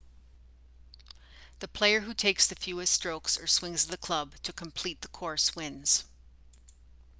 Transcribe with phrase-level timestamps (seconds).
[1.59, 5.07] the player who takes the fewest strokes or swings of the club to complete the
[5.09, 6.03] course wins